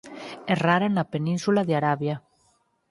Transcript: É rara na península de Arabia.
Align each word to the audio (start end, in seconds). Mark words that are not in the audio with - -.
É 0.51 0.53
rara 0.65 0.87
na 0.95 1.09
península 1.13 1.61
de 1.67 1.73
Arabia. 1.79 2.15